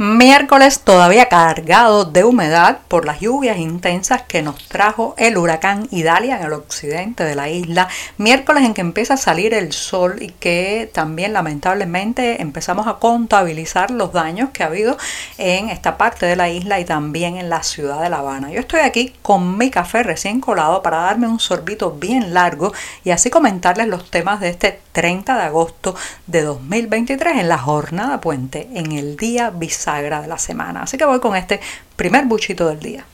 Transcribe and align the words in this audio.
Miércoles 0.00 0.78
todavía 0.78 1.26
cargado 1.26 2.04
de 2.04 2.22
humedad 2.22 2.78
por 2.86 3.04
las 3.04 3.18
lluvias 3.18 3.58
intensas 3.58 4.22
que 4.22 4.42
nos 4.42 4.68
trajo 4.68 5.16
el 5.18 5.36
huracán 5.36 5.88
Idalia 5.90 6.36
en 6.36 6.44
el 6.44 6.52
occidente 6.52 7.24
de 7.24 7.34
la 7.34 7.48
isla. 7.48 7.88
Miércoles 8.16 8.62
en 8.62 8.74
que 8.74 8.80
empieza 8.80 9.14
a 9.14 9.16
salir 9.16 9.54
el 9.54 9.72
sol 9.72 10.22
y 10.22 10.28
que 10.28 10.88
también 10.94 11.32
lamentablemente 11.32 12.40
empezamos 12.40 12.86
a 12.86 13.00
contabilizar 13.00 13.90
los 13.90 14.12
daños 14.12 14.50
que 14.50 14.62
ha 14.62 14.66
habido 14.66 14.96
en 15.36 15.68
esta 15.68 15.98
parte 15.98 16.26
de 16.26 16.36
la 16.36 16.48
isla 16.48 16.78
y 16.78 16.84
también 16.84 17.36
en 17.36 17.50
la 17.50 17.64
ciudad 17.64 18.00
de 18.00 18.08
La 18.08 18.18
Habana. 18.18 18.52
Yo 18.52 18.60
estoy 18.60 18.82
aquí 18.82 19.14
con 19.20 19.58
mi 19.58 19.68
café 19.68 20.04
recién 20.04 20.40
colado 20.40 20.80
para 20.80 20.98
darme 20.98 21.26
un 21.26 21.40
sorbito 21.40 21.90
bien 21.90 22.34
largo 22.34 22.72
y 23.02 23.10
así 23.10 23.30
comentarles 23.30 23.88
los 23.88 24.08
temas 24.12 24.38
de 24.38 24.50
este 24.50 24.80
30 24.92 25.36
de 25.36 25.42
agosto 25.42 25.96
de 26.28 26.42
2023 26.42 27.38
en 27.38 27.48
la 27.48 27.58
jornada 27.58 28.20
puente, 28.20 28.68
en 28.74 28.92
el 28.92 29.16
día 29.16 29.50
bisagra 29.88 30.22
de 30.22 30.28
la 30.28 30.38
semana. 30.38 30.82
Así 30.82 30.96
que 30.96 31.04
voy 31.04 31.20
con 31.20 31.36
este 31.36 31.60
primer 31.96 32.26
buchito 32.26 32.68
del 32.68 32.80
día. 32.80 33.04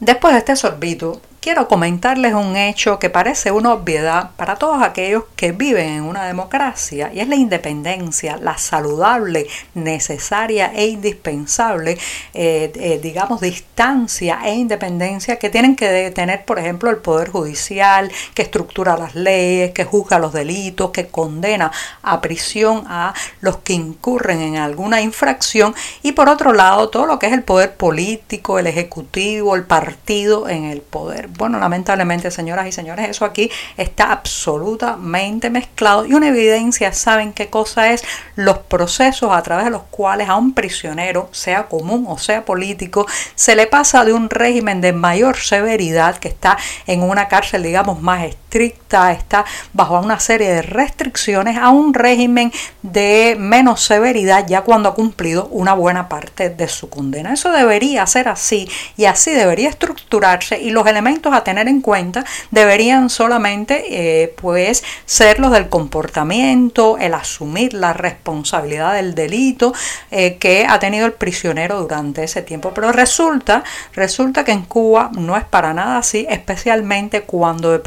Después 0.00 0.32
de 0.34 0.38
este 0.38 0.56
sorbito, 0.56 1.20
quiero 1.48 1.66
comentarles 1.66 2.34
un 2.34 2.56
hecho 2.56 2.98
que 2.98 3.08
parece 3.08 3.50
una 3.50 3.72
obviedad 3.72 4.32
para 4.36 4.56
todos 4.56 4.82
aquellos 4.82 5.24
que 5.34 5.52
viven 5.52 5.88
en 5.88 6.02
una 6.02 6.26
democracia 6.26 7.10
y 7.10 7.20
es 7.20 7.28
la 7.28 7.36
independencia, 7.36 8.36
la 8.36 8.58
saludable, 8.58 9.46
necesaria 9.72 10.70
e 10.74 10.88
indispensable, 10.88 11.96
eh, 12.34 12.70
eh, 12.74 13.00
digamos, 13.02 13.40
distancia 13.40 14.40
e 14.44 14.56
independencia 14.56 15.38
que 15.38 15.48
tienen 15.48 15.74
que 15.74 16.10
tener, 16.10 16.44
por 16.44 16.58
ejemplo, 16.58 16.90
el 16.90 16.98
Poder 16.98 17.30
Judicial, 17.30 18.12
que 18.34 18.42
estructura 18.42 18.98
las 18.98 19.14
leyes, 19.14 19.70
que 19.70 19.86
juzga 19.86 20.18
los 20.18 20.34
delitos, 20.34 20.90
que 20.90 21.06
condena 21.06 21.72
a 22.02 22.20
prisión 22.20 22.84
a 22.88 23.14
los 23.40 23.56
que 23.56 23.72
incurren 23.72 24.42
en 24.42 24.56
alguna 24.58 25.00
infracción 25.00 25.74
y 26.02 26.12
por 26.12 26.28
otro 26.28 26.52
lado 26.52 26.90
todo 26.90 27.06
lo 27.06 27.18
que 27.18 27.28
es 27.28 27.32
el 27.32 27.42
poder 27.42 27.74
político, 27.74 28.58
el 28.58 28.66
ejecutivo, 28.66 29.56
el 29.56 29.64
partido 29.64 30.46
en 30.46 30.64
el 30.64 30.82
poder. 30.82 31.30
Bueno, 31.38 31.60
lamentablemente, 31.60 32.32
señoras 32.32 32.66
y 32.66 32.72
señores, 32.72 33.08
eso 33.08 33.24
aquí 33.24 33.48
está 33.76 34.10
absolutamente 34.10 35.50
mezclado 35.50 36.04
y 36.04 36.12
una 36.12 36.26
evidencia, 36.26 36.92
¿saben 36.92 37.32
qué 37.32 37.48
cosa 37.48 37.92
es? 37.92 38.02
Los 38.34 38.58
procesos 38.58 39.30
a 39.32 39.40
través 39.44 39.66
de 39.66 39.70
los 39.70 39.84
cuales 39.84 40.28
a 40.28 40.34
un 40.34 40.52
prisionero, 40.52 41.28
sea 41.30 41.68
común 41.68 42.06
o 42.08 42.18
sea 42.18 42.44
político, 42.44 43.06
se 43.36 43.54
le 43.54 43.68
pasa 43.68 44.04
de 44.04 44.12
un 44.12 44.30
régimen 44.30 44.80
de 44.80 44.92
mayor 44.92 45.36
severidad 45.36 46.18
que 46.18 46.26
está 46.26 46.58
en 46.88 47.04
una 47.04 47.28
cárcel, 47.28 47.62
digamos, 47.62 48.02
más 48.02 48.24
estricta, 48.48 49.12
está 49.12 49.44
bajo 49.74 50.00
una 50.00 50.18
serie 50.18 50.48
de 50.48 50.62
restricciones, 50.62 51.58
a 51.58 51.68
un 51.68 51.92
régimen 51.92 52.50
de 52.82 53.36
menos 53.38 53.82
severidad 53.82 54.46
ya 54.46 54.62
cuando 54.62 54.88
ha 54.88 54.94
cumplido 54.94 55.48
una 55.48 55.74
buena 55.74 56.08
parte 56.08 56.48
de 56.48 56.66
su 56.66 56.88
condena. 56.88 57.34
Eso 57.34 57.52
debería 57.52 58.06
ser 58.06 58.28
así 58.28 58.66
y 58.96 59.04
así 59.04 59.32
debería 59.32 59.68
estructurarse 59.68 60.58
y 60.58 60.70
los 60.70 60.86
elementos 60.86 61.34
a 61.34 61.44
tener 61.44 61.68
en 61.68 61.82
cuenta 61.82 62.24
deberían 62.50 63.10
solamente 63.10 63.84
eh, 63.90 64.34
pues 64.40 64.82
ser 65.04 65.40
los 65.40 65.52
del 65.52 65.68
comportamiento, 65.68 66.96
el 66.96 67.12
asumir 67.12 67.74
la 67.74 67.92
responsabilidad 67.92 68.94
del 68.94 69.14
delito 69.14 69.74
eh, 70.10 70.38
que 70.38 70.66
ha 70.66 70.78
tenido 70.78 71.04
el 71.04 71.12
prisionero 71.12 71.82
durante 71.82 72.24
ese 72.24 72.40
tiempo. 72.40 72.72
Pero 72.74 72.92
resulta, 72.92 73.62
resulta 73.92 74.44
que 74.44 74.52
en 74.52 74.62
Cuba 74.62 75.10
no 75.12 75.36
es 75.36 75.44
para 75.44 75.74
nada 75.74 75.98
así, 75.98 76.26
especialmente 76.30 77.22
cuando 77.22 77.72
de 77.72 77.78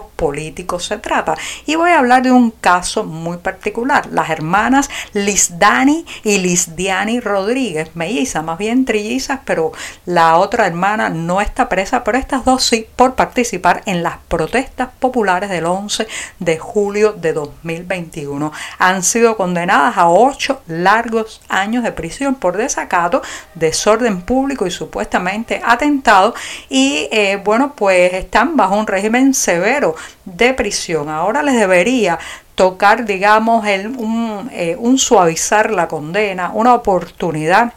políticos 0.00 0.86
se 0.86 0.98
trata. 0.98 1.34
Y 1.66 1.76
voy 1.76 1.90
a 1.90 1.98
hablar 1.98 2.22
de 2.22 2.32
un 2.32 2.50
caso 2.50 3.04
muy 3.04 3.38
particular, 3.38 4.06
las 4.10 4.30
hermanas 4.30 4.88
Lizdani 5.12 6.04
y 6.24 6.38
Lizdiani 6.38 7.20
Rodríguez, 7.20 7.90
mellizas, 7.94 8.44
más 8.44 8.58
bien 8.58 8.84
trillizas, 8.84 9.40
pero 9.44 9.72
la 10.06 10.36
otra 10.36 10.66
hermana 10.66 11.08
no 11.08 11.40
está 11.40 11.68
presa, 11.68 12.04
pero 12.04 12.18
estas 12.18 12.44
dos 12.44 12.64
sí 12.64 12.86
por 12.96 13.14
participar 13.14 13.82
en 13.86 14.02
las 14.02 14.18
protestas 14.28 14.88
populares 14.98 15.50
del 15.50 15.66
11 15.66 16.06
de 16.38 16.58
julio 16.58 17.12
de 17.12 17.32
2021. 17.32 18.52
Han 18.78 19.02
sido 19.02 19.36
condenadas 19.36 19.96
a 19.96 20.08
ocho 20.08 20.62
largos 20.66 21.40
años 21.48 21.82
de 21.82 21.92
prisión 21.92 22.34
por 22.34 22.56
desacato, 22.56 23.22
desorden 23.54 24.22
público 24.22 24.66
y 24.66 24.70
supuestamente 24.70 25.60
atentado 25.64 26.34
y 26.68 27.08
eh, 27.10 27.40
bueno 27.44 27.74
pues 27.76 28.12
están 28.12 28.56
bajo 28.56 28.76
un 28.76 28.86
régimen 28.86 29.34
severo 29.34 29.81
de 30.24 30.54
prisión. 30.54 31.08
Ahora 31.08 31.42
les 31.42 31.56
debería 31.56 32.18
tocar 32.54 33.04
digamos 33.04 33.66
el, 33.66 33.88
un, 33.88 34.50
eh, 34.52 34.76
un 34.78 34.98
suavizar 34.98 35.70
la 35.70 35.88
condena, 35.88 36.50
una 36.54 36.74
oportunidad 36.74 37.72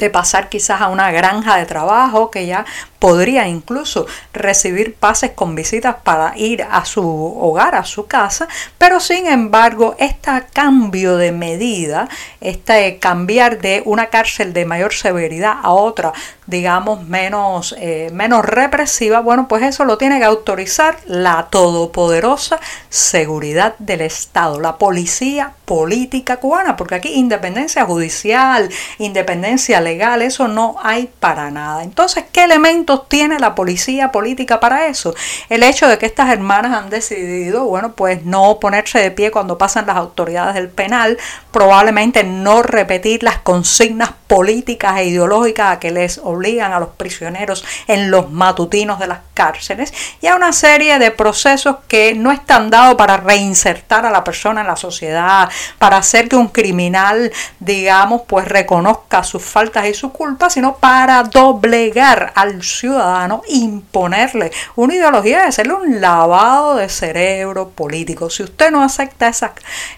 de 0.00 0.10
pasar 0.10 0.48
quizás 0.48 0.80
a 0.80 0.88
una 0.88 1.12
granja 1.12 1.56
de 1.56 1.66
trabajo 1.66 2.30
que 2.30 2.46
ya 2.46 2.64
podría 2.98 3.48
incluso 3.48 4.06
recibir 4.32 4.94
pases 4.94 5.30
con 5.30 5.54
visitas 5.54 5.96
para 6.04 6.36
ir 6.36 6.62
a 6.70 6.84
su 6.84 7.02
hogar, 7.02 7.74
a 7.74 7.84
su 7.84 8.06
casa, 8.06 8.46
pero 8.78 9.00
sin 9.00 9.26
embargo 9.26 9.96
este 9.98 10.30
cambio 10.52 11.16
de 11.16 11.32
medida, 11.32 12.08
este 12.40 12.98
cambiar 12.98 13.60
de 13.60 13.82
una 13.86 14.06
cárcel 14.06 14.52
de 14.52 14.66
mayor 14.66 14.92
severidad 14.92 15.54
a 15.62 15.70
otra, 15.70 16.12
digamos, 16.46 17.04
menos, 17.04 17.74
eh, 17.78 18.10
menos 18.12 18.44
represiva, 18.44 19.20
bueno, 19.20 19.48
pues 19.48 19.62
eso 19.62 19.84
lo 19.84 19.96
tiene 19.96 20.18
que 20.18 20.24
autorizar 20.24 20.98
la 21.06 21.48
todopoderosa 21.50 22.60
seguridad 22.90 23.76
del 23.78 24.02
Estado, 24.02 24.60
la 24.60 24.76
policía 24.76 25.54
política 25.64 26.36
cubana, 26.36 26.76
porque 26.76 26.96
aquí 26.96 27.14
independencia 27.14 27.86
judicial, 27.86 28.68
independencia 28.98 29.80
legal, 29.80 29.89
eso 29.98 30.48
no 30.48 30.76
hay 30.82 31.10
para 31.20 31.50
nada. 31.50 31.82
Entonces, 31.82 32.24
¿qué 32.32 32.44
elementos 32.44 33.08
tiene 33.08 33.38
la 33.38 33.54
policía 33.54 34.12
política 34.12 34.60
para 34.60 34.86
eso? 34.86 35.14
El 35.48 35.62
hecho 35.62 35.88
de 35.88 35.98
que 35.98 36.06
estas 36.06 36.30
hermanas 36.30 36.72
han 36.72 36.90
decidido, 36.90 37.64
bueno, 37.64 37.92
pues 37.92 38.24
no 38.24 38.58
ponerse 38.60 38.98
de 38.98 39.10
pie 39.10 39.30
cuando 39.30 39.58
pasan 39.58 39.86
las 39.86 39.96
autoridades 39.96 40.54
del 40.54 40.68
penal, 40.68 41.18
probablemente 41.52 42.24
no 42.24 42.62
repetir 42.62 43.22
las 43.22 43.38
consignas 43.38 44.12
políticas 44.26 44.98
e 44.98 45.06
ideológicas 45.06 45.72
a 45.72 45.80
que 45.80 45.90
les 45.90 46.18
obligan 46.18 46.72
a 46.72 46.78
los 46.78 46.90
prisioneros 46.90 47.64
en 47.88 48.10
los 48.10 48.30
matutinos 48.30 48.98
de 49.00 49.08
las 49.08 49.18
cárceles 49.34 49.92
y 50.20 50.28
a 50.28 50.36
una 50.36 50.52
serie 50.52 50.98
de 50.98 51.10
procesos 51.10 51.76
que 51.88 52.14
no 52.14 52.30
están 52.30 52.70
dados 52.70 52.94
para 52.94 53.16
reinsertar 53.16 54.06
a 54.06 54.10
la 54.10 54.22
persona 54.22 54.60
en 54.60 54.68
la 54.68 54.76
sociedad, 54.76 55.48
para 55.78 55.96
hacer 55.96 56.28
que 56.28 56.36
un 56.36 56.48
criminal, 56.48 57.32
digamos, 57.58 58.22
pues 58.26 58.46
reconozca 58.46 59.24
sus 59.24 59.42
faltas 59.42 59.79
y 59.88 59.94
sus 59.94 60.12
culpas, 60.12 60.52
sino 60.52 60.76
para 60.76 61.22
doblegar 61.24 62.32
al 62.34 62.62
ciudadano, 62.62 63.42
imponerle 63.48 64.50
una 64.76 64.94
ideología 64.94 65.40
de 65.40 65.48
hacerle 65.48 65.74
un 65.74 66.00
lavado 66.00 66.76
de 66.76 66.88
cerebro 66.88 67.70
político. 67.70 68.30
Si 68.30 68.42
usted 68.42 68.70
no 68.70 68.82
acepta 68.82 69.28
esas, 69.28 69.52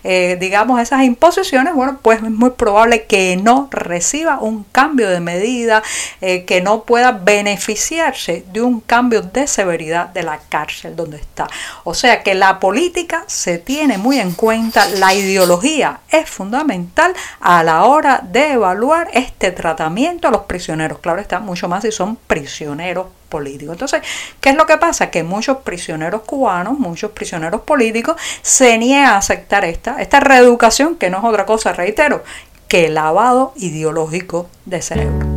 eh, 0.04 0.36
digamos, 0.40 0.80
esas 0.80 1.02
imposiciones, 1.02 1.74
bueno, 1.74 1.98
pues 2.02 2.22
es 2.22 2.30
muy 2.30 2.50
probable 2.50 3.04
que 3.04 3.36
no 3.36 3.68
reciba 3.70 4.38
un 4.40 4.64
cambio 4.64 5.08
de 5.08 5.20
medida, 5.20 5.82
eh, 6.20 6.44
que 6.44 6.60
no 6.60 6.84
pueda 6.84 7.12
beneficiarse 7.12 8.44
de 8.52 8.60
un 8.60 8.80
cambio 8.80 9.22
de 9.22 9.46
severidad 9.46 10.08
de 10.08 10.22
la 10.22 10.38
cárcel 10.48 10.96
donde 10.96 11.16
está. 11.16 11.48
O 11.84 11.94
sea 11.94 12.22
que 12.22 12.34
la 12.34 12.60
política 12.60 13.24
se 13.26 13.58
tiene 13.58 13.98
muy 13.98 14.18
en 14.18 14.32
cuenta, 14.32 14.88
la 14.88 15.14
ideología 15.14 16.00
es 16.10 16.28
fundamental 16.28 17.14
a 17.40 17.62
la 17.62 17.84
hora 17.84 18.20
de 18.22 18.52
evaluar 18.52 19.08
este 19.12 19.50
tratamiento 19.50 19.71
a 19.80 20.30
los 20.30 20.42
prisioneros. 20.42 20.98
Claro 20.98 21.20
está, 21.20 21.40
mucho 21.40 21.68
más 21.68 21.82
si 21.82 21.92
son 21.92 22.16
prisioneros 22.16 23.06
políticos. 23.28 23.74
Entonces, 23.74 24.02
¿qué 24.40 24.50
es 24.50 24.56
lo 24.56 24.66
que 24.66 24.76
pasa? 24.76 25.10
Que 25.10 25.22
muchos 25.22 25.58
prisioneros 25.58 26.22
cubanos, 26.22 26.78
muchos 26.78 27.12
prisioneros 27.12 27.62
políticos 27.62 28.16
se 28.42 28.78
niegan 28.78 29.06
a 29.06 29.16
aceptar 29.16 29.64
esta, 29.64 30.00
esta 30.00 30.20
reeducación, 30.20 30.96
que 30.96 31.10
no 31.10 31.18
es 31.18 31.24
otra 31.24 31.46
cosa, 31.46 31.72
reitero, 31.72 32.22
que 32.68 32.88
lavado 32.88 33.52
ideológico 33.56 34.48
de 34.66 34.82
cerebro. 34.82 35.31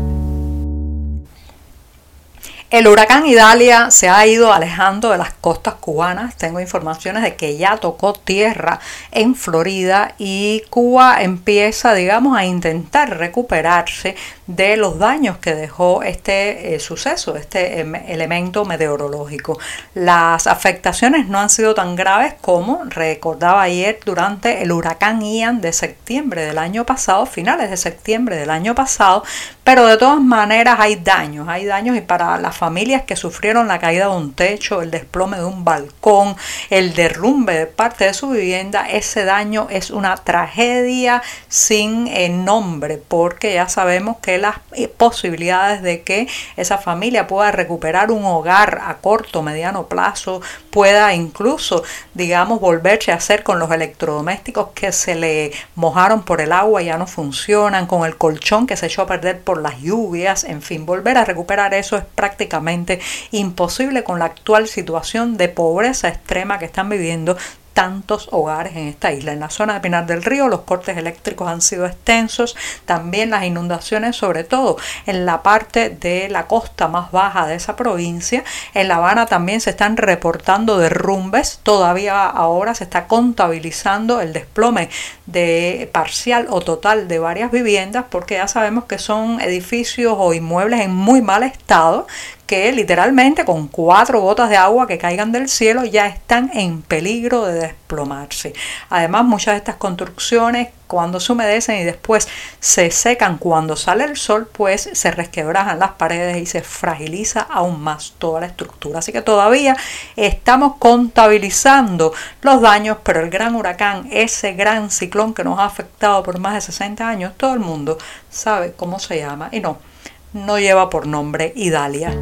El 2.71 2.87
huracán 2.87 3.27
Idalia 3.27 3.91
se 3.91 4.09
ha 4.09 4.25
ido 4.25 4.51
alejando 4.51 5.11
de 5.11 5.19
las 5.19 5.33
costas 5.35 5.75
cubanas. 5.75 6.35
Tengo 6.35 6.59
informaciones 6.59 7.21
de 7.21 7.35
que 7.35 7.57
ya 7.57 7.77
tocó 7.77 8.13
tierra 8.13 8.79
en 9.11 9.35
Florida 9.35 10.15
y 10.17 10.63
Cuba 10.71 11.21
empieza, 11.21 11.93
digamos, 11.93 12.35
a 12.35 12.43
intentar 12.43 13.19
recuperarse 13.19 14.15
de 14.47 14.77
los 14.77 14.99
daños 14.99 15.37
que 15.39 15.55
dejó 15.55 16.03
este 16.03 16.75
eh, 16.75 16.79
suceso, 16.79 17.35
este 17.35 17.79
em, 17.79 17.95
elemento 17.95 18.63
meteorológico. 18.63 19.57
Las 19.95 20.45
afectaciones 20.45 21.27
no 21.27 21.39
han 21.39 21.49
sido 21.49 21.73
tan 21.73 21.95
graves 21.95 22.35
como 22.41 22.83
recordaba 22.85 23.63
ayer 23.63 23.99
durante 24.05 24.61
el 24.61 24.71
huracán 24.71 25.21
Ian 25.21 25.61
de 25.61 25.73
septiembre 25.73 26.43
del 26.43 26.59
año 26.59 26.85
pasado, 26.85 27.25
finales 27.25 27.71
de 27.71 27.77
septiembre 27.77 28.35
del 28.37 28.51
año 28.51 28.75
pasado, 28.75 29.23
pero 29.63 29.87
de 29.87 29.97
todas 29.97 30.21
maneras 30.21 30.77
hay 30.79 30.95
daños, 30.95 31.47
hay 31.47 31.65
daños 31.65 31.97
y 31.97 32.01
para 32.01 32.37
las 32.37 32.55
familias 32.55 33.01
que 33.03 33.15
sufrieron 33.15 33.67
la 33.67 33.79
caída 33.79 34.09
de 34.09 34.15
un 34.15 34.33
techo, 34.33 34.83
el 34.83 34.91
desplome 34.91 35.37
de 35.37 35.45
un 35.45 35.65
balcón, 35.65 36.35
el 36.69 36.93
derrumbe 36.93 37.53
de 37.57 37.65
parte 37.65 38.05
de 38.05 38.13
su 38.13 38.29
vivienda, 38.29 38.87
ese 38.87 39.25
daño 39.25 39.67
es 39.71 39.89
una 39.89 40.15
tragedia 40.17 41.23
sin 41.47 42.07
eh, 42.07 42.29
nombre, 42.29 43.01
porque 43.07 43.55
ya 43.55 43.67
sabemos 43.67 44.17
que 44.17 44.34
las 44.37 44.57
eh, 44.73 44.87
posibilidades 44.87 45.81
de 45.81 46.01
que 46.01 46.27
esa 46.57 46.77
familia 46.77 47.27
pueda 47.27 47.51
recuperar 47.51 48.11
un 48.11 48.25
hogar 48.25 48.81
a 48.85 48.97
corto, 48.97 49.41
mediano 49.41 49.87
plazo, 49.87 50.41
pueda 50.69 51.13
incluso, 51.13 51.83
digamos, 52.13 52.59
volverse 52.59 53.11
a 53.11 53.15
hacer 53.15 53.43
con 53.43 53.59
los 53.59 53.71
electrodomésticos 53.71 54.69
que 54.73 54.91
se 54.91 55.15
le 55.15 55.51
mojaron 55.75 56.23
por 56.23 56.41
el 56.41 56.51
agua 56.51 56.81
ya 56.81 56.97
no 56.97 57.07
funcionan, 57.07 57.87
con 57.87 58.05
el 58.05 58.17
colchón 58.17 58.67
que 58.67 58.77
se 58.77 58.87
echó 58.87 59.03
a 59.03 59.07
perder 59.07 59.41
por 59.41 59.61
las 59.61 59.79
lluvias, 59.79 60.43
en 60.43 60.61
fin, 60.61 60.85
volver 60.85 61.17
a 61.17 61.25
recuperar 61.25 61.73
eso 61.73 61.97
es 61.97 62.03
prácticamente 62.03 62.99
imposible 63.31 64.03
con 64.03 64.19
la 64.19 64.25
actual 64.25 64.67
situación 64.67 65.37
de 65.37 65.49
pobreza 65.49 66.09
extrema 66.09 66.59
que 66.59 66.65
están 66.65 66.89
viviendo 66.89 67.37
tantos 67.75 68.29
hogares 68.31 68.75
en 68.77 68.87
esta 68.87 69.11
isla. 69.11 69.33
En 69.33 69.41
la 69.41 69.49
zona 69.49 69.73
de 69.75 69.81
Pinar 69.81 70.07
del 70.07 70.23
Río 70.23 70.47
los 70.47 70.61
cortes 70.61 70.97
eléctricos 70.97 71.49
han 71.49 71.61
sido 71.61 71.85
extensos, 71.85 72.55
también 72.85 73.29
las 73.29 73.43
inundaciones, 73.43 74.15
sobre 74.15 74.45
todo 74.45 74.77
en 75.05 75.25
la 75.25 75.43
parte 75.43 75.89
de 75.89 76.29
la 76.29 76.47
costa 76.47 76.87
más 76.87 77.11
baja 77.11 77.45
de 77.45 77.55
esa 77.55 77.75
provincia. 77.75 78.45
En 78.73 78.87
La 78.87 78.95
Habana 78.95 79.25
también 79.25 79.59
se 79.59 79.71
están 79.71 79.97
reportando 79.97 80.77
derrumbes, 80.77 81.59
todavía 81.63 82.25
ahora 82.25 82.73
se 82.73 82.85
está 82.85 83.07
contabilizando 83.07 84.21
el 84.21 84.31
desplome 84.31 84.89
de 85.25 85.89
parcial 85.91 86.47
o 86.49 86.61
total 86.61 87.09
de 87.09 87.19
varias 87.19 87.51
viviendas 87.51 88.05
porque 88.09 88.35
ya 88.35 88.47
sabemos 88.47 88.85
que 88.85 88.99
son 88.99 89.41
edificios 89.41 90.15
o 90.17 90.33
inmuebles 90.33 90.79
en 90.79 90.95
muy 90.95 91.21
mal 91.21 91.43
estado 91.43 92.07
que 92.45 92.71
literalmente 92.71 93.45
con 93.45 93.67
cuatro 93.67 94.21
gotas 94.21 94.49
de 94.49 94.57
agua 94.57 94.87
que 94.87 94.97
caigan 94.97 95.31
del 95.31 95.49
cielo 95.49 95.83
ya 95.83 96.07
están 96.07 96.51
en 96.53 96.81
peligro 96.81 97.45
de 97.45 97.53
desplomarse. 97.59 98.53
Además, 98.89 99.25
muchas 99.25 99.53
de 99.53 99.57
estas 99.57 99.75
construcciones 99.75 100.69
cuando 100.87 101.19
se 101.19 101.31
humedecen 101.31 101.79
y 101.79 101.83
después 101.83 102.27
se 102.59 102.91
secan 102.91 103.37
cuando 103.37 103.75
sale 103.75 104.03
el 104.03 104.17
sol, 104.17 104.47
pues 104.51 104.89
se 104.93 105.11
resquebrajan 105.11 105.79
las 105.79 105.93
paredes 105.93 106.37
y 106.37 106.45
se 106.45 106.61
fragiliza 106.61 107.41
aún 107.41 107.81
más 107.81 108.13
toda 108.19 108.41
la 108.41 108.47
estructura. 108.47 108.99
Así 108.99 109.11
que 109.11 109.23
todavía 109.23 109.75
estamos 110.15 110.75
contabilizando 110.77 112.13
los 112.41 112.61
daños, 112.61 112.97
pero 113.03 113.21
el 113.21 113.31
gran 113.31 113.55
huracán, 113.55 114.07
ese 114.11 114.53
gran 114.53 114.91
ciclón 114.91 115.33
que 115.33 115.43
nos 115.43 115.59
ha 115.59 115.65
afectado 115.65 116.21
por 116.21 116.39
más 116.39 116.53
de 116.53 116.61
60 116.61 117.07
años, 117.07 117.33
todo 117.35 117.53
el 117.53 117.59
mundo 117.59 117.97
sabe 118.29 118.73
cómo 118.73 118.99
se 118.99 119.17
llama 119.17 119.49
y 119.51 119.59
no 119.61 119.94
no 120.35 120.59
lleva 120.59 120.89
por 120.89 121.07
nombre 121.07 121.53
Idalia. 121.55 122.13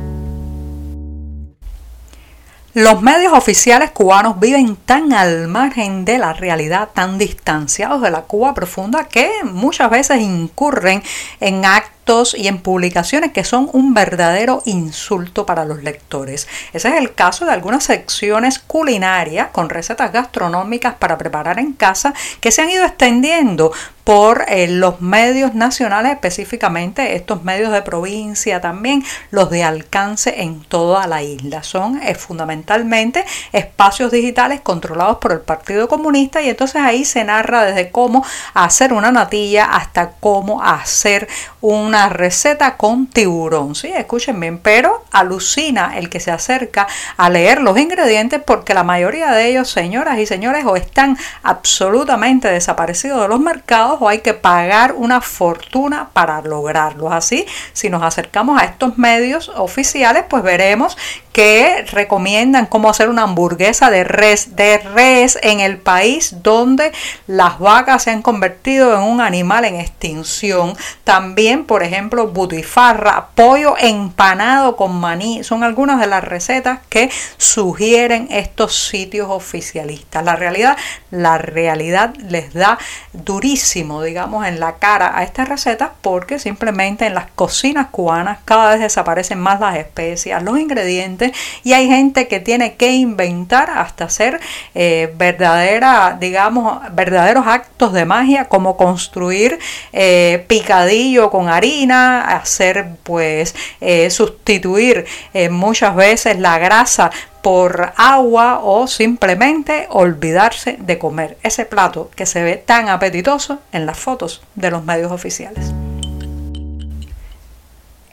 Los 2.75 3.01
medios 3.01 3.33
oficiales 3.33 3.91
cubanos 3.91 4.39
viven 4.39 4.75
tan 4.75 5.13
al 5.13 5.47
margen 5.47 6.05
de 6.05 6.17
la 6.17 6.33
realidad, 6.33 6.89
tan 6.93 7.17
distanciados 7.17 8.01
de 8.01 8.09
la 8.09 8.21
Cuba 8.21 8.53
profunda, 8.53 9.07
que 9.07 9.29
muchas 9.43 9.91
veces 9.91 10.21
incurren 10.21 11.03
en 11.39 11.65
actos 11.65 11.93
y 12.35 12.47
en 12.47 12.59
publicaciones 12.59 13.31
que 13.31 13.45
son 13.45 13.69
un 13.71 13.93
verdadero 13.93 14.61
insulto 14.65 15.45
para 15.45 15.63
los 15.63 15.83
lectores. 15.83 16.49
Ese 16.73 16.89
es 16.89 16.95
el 16.95 17.13
caso 17.13 17.45
de 17.45 17.53
algunas 17.53 17.85
secciones 17.85 18.59
culinarias 18.59 19.49
con 19.51 19.69
recetas 19.69 20.11
gastronómicas 20.11 20.95
para 20.95 21.17
preparar 21.17 21.59
en 21.59 21.71
casa 21.71 22.13
que 22.41 22.51
se 22.51 22.61
han 22.61 22.69
ido 22.69 22.83
extendiendo 22.83 23.71
por 24.03 24.43
eh, 24.49 24.67
los 24.67 24.99
medios 24.99 25.55
nacionales, 25.55 26.11
específicamente 26.11 27.15
estos 27.15 27.43
medios 27.43 27.71
de 27.71 27.81
provincia 27.81 28.59
también, 28.59 29.03
los 29.31 29.49
de 29.49 29.63
alcance 29.63 30.41
en 30.41 30.61
toda 30.61 31.07
la 31.07 31.23
isla. 31.23 31.63
Son 31.63 32.01
eh, 32.01 32.13
fundamentalmente 32.15 33.23
espacios 33.53 34.11
digitales 34.11 34.59
controlados 34.61 35.19
por 35.19 35.31
el 35.31 35.39
Partido 35.39 35.87
Comunista 35.87 36.41
y 36.41 36.49
entonces 36.49 36.81
ahí 36.81 37.05
se 37.05 37.23
narra 37.23 37.63
desde 37.63 37.91
cómo 37.91 38.25
hacer 38.53 38.91
una 38.91 39.11
natilla 39.11 39.65
hasta 39.65 40.11
cómo 40.19 40.61
hacer 40.61 41.29
un 41.61 41.92
una 41.93 42.09
receta 42.09 42.75
con 42.75 43.05
tiburón, 43.05 43.75
sí, 43.75 43.91
escuchen 43.95 44.39
bien, 44.39 44.57
pero 44.57 45.05
alucina 45.11 45.95
el 45.95 46.09
que 46.09 46.19
se 46.19 46.31
acerca 46.31 46.87
a 47.17 47.29
leer 47.29 47.61
los 47.61 47.77
ingredientes 47.77 48.41
porque 48.43 48.73
la 48.73 48.83
mayoría 48.83 49.29
de 49.31 49.47
ellos, 49.47 49.69
señoras 49.69 50.17
y 50.17 50.25
señores, 50.25 50.65
o 50.65 50.75
están 50.75 51.15
absolutamente 51.43 52.47
desaparecidos 52.47 53.21
de 53.21 53.27
los 53.27 53.39
mercados 53.39 53.99
o 54.01 54.09
hay 54.09 54.21
que 54.21 54.33
pagar 54.33 54.93
una 54.93 55.21
fortuna 55.21 56.09
para 56.13 56.41
lograrlos. 56.41 57.13
Así, 57.13 57.45
si 57.73 57.91
nos 57.91 58.01
acercamos 58.01 58.59
a 58.59 58.65
estos 58.65 58.97
medios 58.97 59.49
oficiales, 59.49 60.23
pues 60.27 60.41
veremos 60.41 60.97
que 61.33 61.83
recomiendan 61.91 62.67
cómo 62.67 62.89
hacer 62.89 63.09
una 63.09 63.23
hamburguesa 63.23 63.89
de 63.89 64.03
res, 64.03 64.55
de 64.55 64.77
res 64.77 65.39
en 65.41 65.59
el 65.59 65.79
país 65.79 66.35
donde 66.43 66.91
las 67.25 67.57
vacas 67.57 68.03
se 68.03 68.11
han 68.11 68.21
convertido 68.21 68.93
en 68.93 69.01
un 69.01 69.19
animal 69.19 69.65
en 69.65 69.79
extinción. 69.79 70.77
También, 71.03 71.65
por 71.65 71.81
ejemplo, 71.81 72.27
butifarra, 72.27 73.29
pollo 73.33 73.75
empanado 73.79 74.75
con 74.75 74.95
maní, 74.95 75.43
son 75.43 75.63
algunas 75.63 75.99
de 75.99 76.07
las 76.07 76.23
recetas 76.23 76.79
que 76.89 77.09
sugieren 77.37 78.27
estos 78.29 78.87
sitios 78.87 79.27
oficialistas. 79.29 80.23
La 80.23 80.35
realidad, 80.35 80.77
la 81.09 81.39
realidad 81.39 82.13
les 82.29 82.53
da 82.53 82.77
durísimo, 83.11 84.03
digamos, 84.03 84.45
en 84.45 84.59
la 84.59 84.75
cara 84.75 85.17
a 85.17 85.23
estas 85.23 85.49
recetas 85.49 85.89
porque 86.01 86.37
simplemente 86.37 87.07
en 87.07 87.15
las 87.15 87.25
cocinas 87.33 87.87
cubanas 87.87 88.37
cada 88.45 88.69
vez 88.69 88.81
desaparecen 88.81 89.39
más 89.39 89.59
las 89.59 89.77
especias, 89.77 90.43
los 90.43 90.59
ingredientes 90.59 91.22
y 91.63 91.73
hay 91.73 91.87
gente 91.87 92.27
que 92.27 92.39
tiene 92.39 92.75
que 92.75 92.93
inventar 92.93 93.69
hasta 93.69 94.05
hacer 94.05 94.39
eh, 94.75 95.13
verdadera, 95.15 96.17
digamos, 96.19 96.81
verdaderos 96.91 97.47
actos 97.47 97.93
de 97.93 98.05
magia 98.05 98.45
como 98.45 98.77
construir 98.77 99.59
eh, 99.91 100.45
picadillo 100.47 101.29
con 101.29 101.49
harina, 101.49 102.21
hacer 102.21 102.87
pues 103.03 103.55
eh, 103.81 104.09
sustituir 104.09 105.05
muchas 105.49 105.95
veces 105.95 106.39
la 106.39 106.57
grasa 106.59 107.11
por 107.41 107.91
agua 107.97 108.61
o 108.63 108.87
simplemente 108.87 109.87
olvidarse 109.89 110.77
de 110.79 110.97
comer 110.97 111.37
ese 111.43 111.65
plato 111.65 112.09
que 112.15 112.25
se 112.25 112.41
ve 112.41 112.55
tan 112.55 112.87
apetitoso 112.89 113.59
en 113.71 113.85
las 113.85 113.99
fotos 113.99 114.41
de 114.55 114.71
los 114.71 114.83
medios 114.83 115.11
oficiales. 115.11 115.82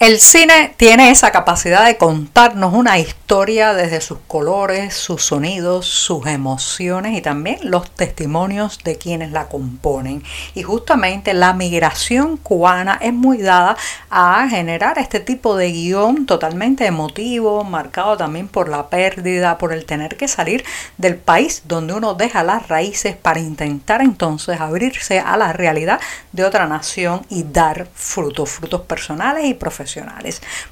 El 0.00 0.18
cine 0.18 0.72
tiene 0.78 1.10
esa 1.10 1.30
capacidad 1.30 1.84
de 1.84 1.98
contarnos 1.98 2.72
una 2.72 2.98
historia 2.98 3.74
desde 3.74 4.00
sus 4.00 4.16
colores, 4.26 4.94
sus 4.94 5.22
sonidos, 5.22 5.84
sus 5.84 6.26
emociones 6.26 7.18
y 7.18 7.20
también 7.20 7.58
los 7.64 7.90
testimonios 7.90 8.78
de 8.82 8.96
quienes 8.96 9.30
la 9.30 9.48
componen. 9.48 10.22
Y 10.54 10.62
justamente 10.62 11.34
la 11.34 11.52
migración 11.52 12.38
cubana 12.38 12.98
es 13.02 13.12
muy 13.12 13.42
dada 13.42 13.76
a 14.08 14.48
generar 14.48 14.98
este 14.98 15.20
tipo 15.20 15.54
de 15.54 15.70
guion 15.70 16.24
totalmente 16.24 16.86
emotivo, 16.86 17.62
marcado 17.62 18.16
también 18.16 18.48
por 18.48 18.70
la 18.70 18.88
pérdida, 18.88 19.58
por 19.58 19.74
el 19.74 19.84
tener 19.84 20.16
que 20.16 20.28
salir 20.28 20.64
del 20.96 21.16
país 21.16 21.64
donde 21.66 21.92
uno 21.92 22.14
deja 22.14 22.42
las 22.42 22.68
raíces 22.68 23.16
para 23.16 23.38
intentar 23.38 24.00
entonces 24.00 24.62
abrirse 24.62 25.20
a 25.20 25.36
la 25.36 25.52
realidad 25.52 26.00
de 26.32 26.44
otra 26.44 26.66
nación 26.66 27.20
y 27.28 27.42
dar 27.42 27.86
frutos, 27.92 28.48
frutos 28.48 28.80
personales 28.80 29.44
y 29.44 29.52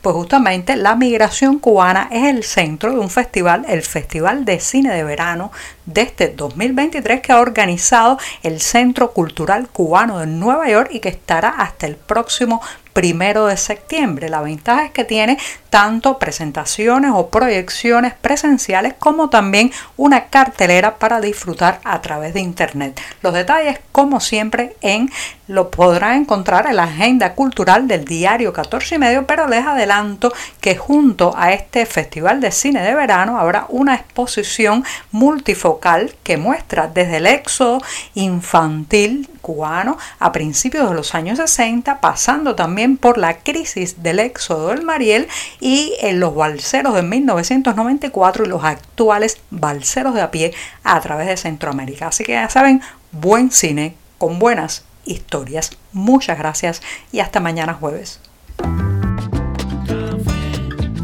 pues 0.02 0.14
justamente 0.14 0.76
la 0.76 0.94
migración 0.94 1.58
cubana 1.58 2.08
es 2.10 2.24
el 2.24 2.44
centro 2.44 2.92
de 2.92 2.98
un 2.98 3.10
festival, 3.10 3.64
el 3.68 3.82
Festival 3.82 4.44
de 4.44 4.60
Cine 4.60 4.94
de 4.94 5.04
Verano 5.04 5.50
de 5.88 6.02
este 6.02 6.28
2023 6.28 7.22
que 7.22 7.32
ha 7.32 7.40
organizado 7.40 8.18
el 8.42 8.60
Centro 8.60 9.12
Cultural 9.12 9.68
Cubano 9.68 10.18
de 10.18 10.26
Nueva 10.26 10.68
York 10.68 10.90
y 10.92 11.00
que 11.00 11.08
estará 11.08 11.48
hasta 11.48 11.86
el 11.86 11.96
próximo 11.96 12.60
primero 12.92 13.46
de 13.46 13.56
septiembre. 13.56 14.28
La 14.28 14.42
ventaja 14.42 14.86
es 14.86 14.90
que 14.90 15.04
tiene 15.04 15.38
tanto 15.70 16.18
presentaciones 16.18 17.12
o 17.14 17.28
proyecciones 17.28 18.12
presenciales 18.14 18.94
como 18.98 19.30
también 19.30 19.70
una 19.96 20.26
cartelera 20.26 20.96
para 20.96 21.20
disfrutar 21.20 21.80
a 21.84 22.02
través 22.02 22.34
de 22.34 22.40
internet. 22.40 23.00
Los 23.22 23.34
detalles, 23.34 23.78
como 23.92 24.18
siempre, 24.20 24.76
en 24.80 25.10
lo 25.46 25.70
podrá 25.70 26.16
encontrar 26.16 26.66
en 26.66 26.76
la 26.76 26.84
agenda 26.84 27.34
cultural 27.34 27.88
del 27.88 28.04
diario 28.04 28.52
14 28.52 28.96
y 28.96 28.98
medio, 28.98 29.26
pero 29.26 29.46
les 29.46 29.64
adelanto 29.64 30.32
que 30.60 30.76
junto 30.76 31.34
a 31.36 31.52
este 31.52 31.86
Festival 31.86 32.40
de 32.40 32.50
Cine 32.50 32.82
de 32.82 32.94
Verano 32.94 33.38
habrá 33.38 33.66
una 33.68 33.94
exposición 33.94 34.84
multifocal 35.12 35.77
que 36.22 36.36
muestra 36.36 36.88
desde 36.88 37.18
el 37.18 37.26
éxodo 37.26 37.80
infantil 38.14 39.28
cubano 39.40 39.96
a 40.18 40.32
principios 40.32 40.88
de 40.88 40.94
los 40.94 41.14
años 41.14 41.38
60, 41.38 42.00
pasando 42.00 42.54
también 42.54 42.96
por 42.96 43.18
la 43.18 43.38
crisis 43.38 44.02
del 44.02 44.18
éxodo 44.18 44.68
del 44.68 44.82
Mariel 44.82 45.28
y 45.60 45.94
en 46.00 46.20
los 46.20 46.34
balseros 46.34 46.94
de 46.94 47.02
1994 47.02 48.44
y 48.44 48.48
los 48.48 48.64
actuales 48.64 49.38
balseros 49.50 50.14
de 50.14 50.22
a 50.22 50.30
pie 50.30 50.54
a 50.84 51.00
través 51.00 51.28
de 51.28 51.36
Centroamérica. 51.36 52.08
Así 52.08 52.24
que 52.24 52.32
ya 52.32 52.48
saben, 52.48 52.82
buen 53.12 53.50
cine 53.50 53.94
con 54.18 54.38
buenas 54.38 54.84
historias. 55.04 55.70
Muchas 55.92 56.38
gracias 56.38 56.82
y 57.12 57.20
hasta 57.20 57.40
mañana 57.40 57.74
jueves. 57.74 58.20